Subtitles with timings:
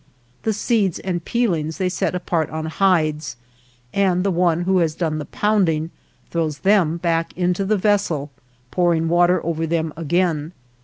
[0.41, 3.35] The seeds and peelings they set apart on hides,
[3.93, 5.91] and the one who has done the pounding
[6.31, 8.31] throws them back into the vessel,
[8.71, 10.53] pouring water over them again.